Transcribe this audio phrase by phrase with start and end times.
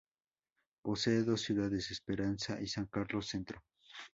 [0.81, 3.61] Posee dos ciudades: Esperanza y San Carlos Centro.